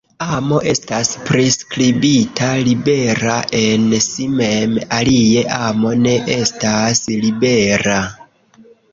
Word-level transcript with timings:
Amo 0.35 0.59
estas 0.69 1.09
priskribita 1.25 2.47
libera 2.67 3.35
en 3.59 3.83
si 4.05 4.25
mem, 4.39 4.73
alie 4.99 5.43
amo 5.57 5.91
ne 6.07 6.15
estas 6.37 7.03
libera. 7.27 7.99